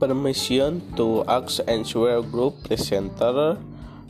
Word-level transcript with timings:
permission 0.00 0.80
to 0.96 1.22
ask 1.28 1.60
answer 1.68 2.24
group 2.24 2.64
presenter. 2.64 3.60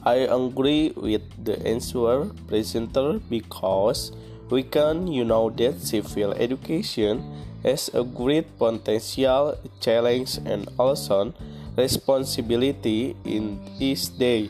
I 0.06 0.31
agree 0.31 0.95
with 0.97 1.27
the 1.43 1.59
answer 1.67 2.31
presenter 2.47 3.19
because 3.29 4.15
we 4.49 4.63
can 4.63 5.11
you 5.11 5.26
know 5.26 5.51
that 5.58 5.83
civil 5.83 6.33
education 6.38 7.21
has 7.67 7.90
a 7.92 8.06
great 8.06 8.47
potential 8.56 9.58
challenge 9.83 10.38
and 10.47 10.71
also 10.79 11.35
responsibility 11.76 13.19
in 13.27 13.61
this 13.79 14.09
day. 14.09 14.49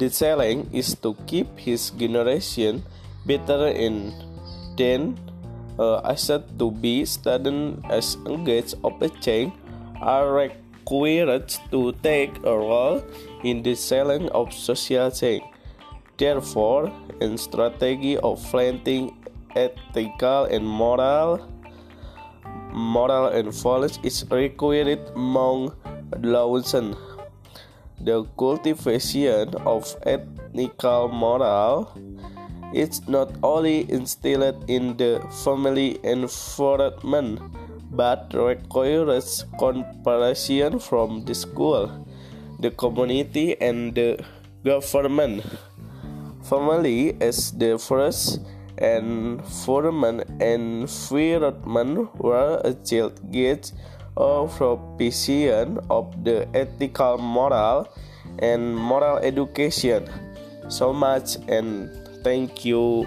The 0.00 0.10
challenge 0.10 0.74
is 0.74 0.96
to 1.06 1.14
keep 1.28 1.46
his 1.54 1.94
generation 1.94 2.82
better 3.22 3.68
in 3.68 4.10
then 4.74 5.14
uh, 5.78 6.02
asset 6.02 6.42
to 6.58 6.70
be 6.70 7.04
student 7.04 7.84
as 7.86 8.18
engaged 8.26 8.74
of 8.82 8.98
a 8.98 9.08
change 9.22 9.54
are 10.02 10.34
required 10.84 11.48
to 11.70 11.92
take 12.02 12.36
a 12.44 12.52
role 12.52 13.02
in 13.42 13.62
the 13.62 13.74
selling 13.74 14.28
of 14.30 14.52
social 14.52 15.10
change. 15.10 15.42
Therefore, 16.18 16.92
in 17.20 17.38
strategy 17.38 18.18
of 18.18 18.42
planting 18.50 19.16
ethical 19.56 20.44
and 20.44 20.66
moral 20.66 21.40
moral 22.70 23.28
and 23.28 23.54
values 23.54 23.98
is 24.02 24.26
required 24.30 25.00
among 25.14 25.72
adolescents. 26.12 26.98
The 28.00 28.24
cultivation 28.36 29.54
of 29.64 29.88
ethical 30.04 31.08
moral 31.08 31.96
is 32.74 33.08
not 33.08 33.30
only 33.42 33.90
instilled 33.90 34.68
in 34.68 34.96
the 34.98 35.22
family 35.44 35.98
environment 36.04 37.40
but 37.96 38.30
requires 38.34 39.44
cooperation 39.58 40.78
from 40.78 41.24
the 41.24 41.34
school, 41.34 42.06
the 42.60 42.70
community, 42.70 43.54
and 43.60 43.94
the 43.94 44.18
government. 44.64 45.42
Family 46.44 47.16
is 47.20 47.52
the 47.52 47.78
first 47.78 48.40
environment 48.78 50.26
environment 50.42 52.10
where 52.18 52.58
a 52.66 52.74
child 52.84 53.14
gets 53.30 53.72
a 54.16 54.46
provision 54.46 55.78
of 55.90 56.12
the 56.24 56.46
ethical, 56.54 57.18
moral, 57.18 57.88
and 58.38 58.76
moral 58.76 59.18
education. 59.18 60.08
So 60.68 60.92
much 60.92 61.36
and 61.48 61.90
thank 62.22 62.64
you. 62.64 63.06